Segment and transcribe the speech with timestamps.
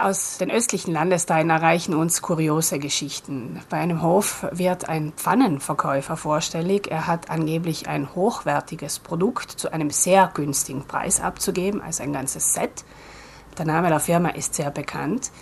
[0.00, 3.60] Aus den östlichen Landesteilen erreichen uns kuriose Geschichten.
[3.68, 6.90] Bei einem Hof wird ein Pfannenverkäufer vorstellig.
[6.90, 12.54] Er hat angeblich ein hochwertiges Produkt zu einem sehr günstigen Preis abzugeben, also ein ganzes
[12.54, 12.86] Set.
[13.58, 15.32] Der Name der Firma ist sehr bekannt.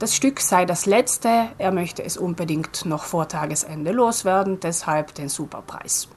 [0.00, 5.28] Das Stück sei das letzte, er möchte es unbedingt noch vor Tagesende loswerden, deshalb den
[5.28, 6.08] Superpreis.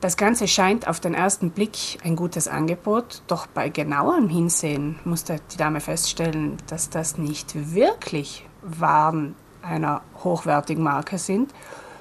[0.00, 5.40] Das Ganze scheint auf den ersten Blick ein gutes Angebot, doch bei genauerem Hinsehen musste
[5.52, 11.52] die Dame feststellen, dass das nicht wirklich Waren einer hochwertigen Marke sind,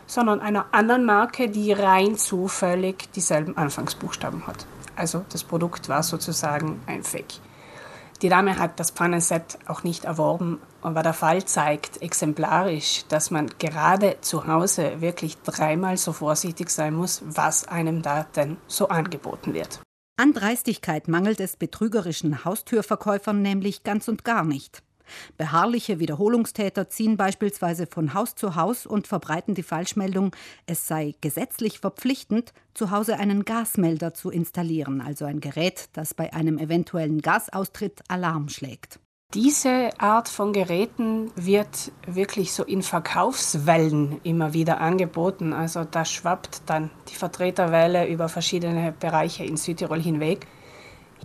[0.06, 4.68] sondern einer anderen Marke, die rein zufällig dieselben Anfangsbuchstaben hat.
[4.96, 7.40] Also das Produkt war sozusagen ein Fake.
[8.22, 13.48] Die Dame hat das Pfannenset auch nicht erworben, aber der Fall zeigt exemplarisch, dass man
[13.60, 19.54] gerade zu Hause wirklich dreimal so vorsichtig sein muss, was einem da denn so angeboten
[19.54, 19.82] wird.
[20.20, 24.82] An Dreistigkeit mangelt es betrügerischen Haustürverkäufern nämlich ganz und gar nicht.
[25.38, 31.80] Beharrliche Wiederholungstäter ziehen beispielsweise von Haus zu Haus und verbreiten die Falschmeldung, es sei gesetzlich
[31.80, 38.02] verpflichtend, zu Hause einen Gasmelder zu installieren, also ein Gerät, das bei einem eventuellen Gasaustritt
[38.08, 39.00] Alarm schlägt.
[39.34, 45.52] Diese Art von Geräten wird wirklich so in Verkaufswellen immer wieder angeboten.
[45.52, 50.48] Also da schwappt dann die Vertreterwelle über verschiedene Bereiche in Südtirol hinweg.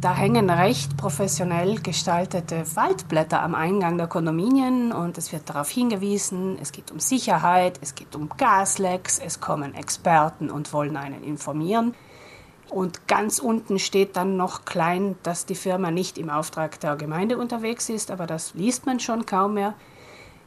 [0.01, 6.59] Da hängen recht professionell gestaltete Waldblätter am Eingang der Kondominien und es wird darauf hingewiesen,
[6.61, 11.95] es geht um Sicherheit, es geht um Gaslecks, es kommen Experten und wollen einen informieren.
[12.71, 17.37] Und ganz unten steht dann noch klein, dass die Firma nicht im Auftrag der Gemeinde
[17.37, 19.75] unterwegs ist, aber das liest man schon kaum mehr.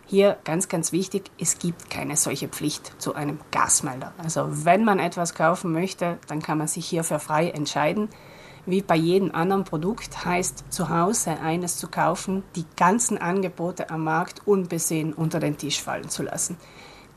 [0.07, 4.13] Hier ganz, ganz wichtig, es gibt keine solche Pflicht zu einem Gasmelder.
[4.17, 8.09] Also wenn man etwas kaufen möchte, dann kann man sich hierfür frei entscheiden
[8.65, 14.03] wie bei jedem anderen Produkt heißt zu Hause eines zu kaufen, die ganzen Angebote am
[14.03, 16.57] Markt unbesehen unter den Tisch fallen zu lassen.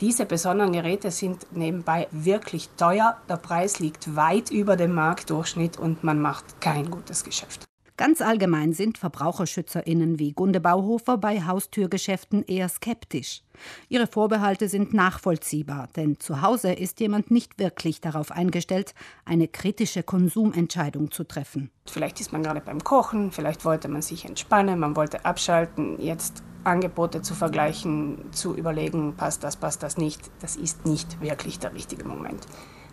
[0.01, 3.17] Diese besonderen Geräte sind nebenbei wirklich teuer.
[3.29, 7.68] Der Preis liegt weit über dem Marktdurchschnitt und man macht kein gutes Geschäft.
[7.99, 13.43] Ganz allgemein sind VerbraucherschützerInnen wie Gunde Bauhofer bei Haustürgeschäften eher skeptisch.
[13.89, 18.95] Ihre Vorbehalte sind nachvollziehbar, denn zu Hause ist jemand nicht wirklich darauf eingestellt,
[19.25, 21.73] eine kritische Konsumentscheidung zu treffen.
[21.87, 26.45] Vielleicht ist man gerade beim Kochen, vielleicht wollte man sich entspannen, man wollte abschalten, jetzt
[26.69, 31.75] Angebote zu vergleichen, zu überlegen, passt das, passt das nicht, das ist nicht wirklich der
[31.75, 32.47] richtige Moment.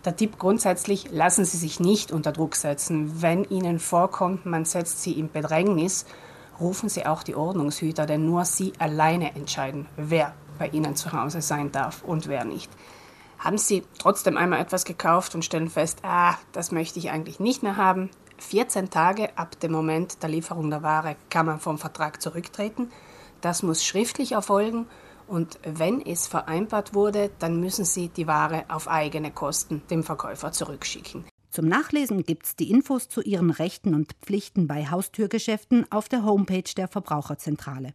[0.04, 3.22] Der Tipp grundsätzlich, lassen Sie sich nicht unter Druck setzen.
[3.22, 6.06] Wenn Ihnen vorkommt, man setzt Sie in Bedrängnis,
[6.60, 11.42] rufen Sie auch die Ordnungshüter, denn nur Sie alleine entscheiden, wer bei Ihnen zu Hause
[11.42, 12.70] sein darf und wer nicht.
[13.38, 17.62] Haben Sie trotzdem einmal etwas gekauft und stellen fest, ah, das möchte ich eigentlich nicht
[17.62, 22.20] mehr haben, 14 Tage ab dem Moment der Lieferung der Ware kann man vom Vertrag
[22.20, 22.90] zurücktreten.
[23.46, 24.86] Das muss schriftlich erfolgen
[25.28, 30.50] und wenn es vereinbart wurde, dann müssen Sie die Ware auf eigene Kosten dem Verkäufer
[30.50, 31.24] zurückschicken.
[31.52, 36.24] Zum Nachlesen gibt es die Infos zu Ihren Rechten und Pflichten bei Haustürgeschäften auf der
[36.24, 37.92] Homepage der Verbraucherzentrale.